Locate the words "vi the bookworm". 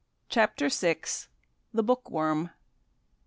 0.69-2.49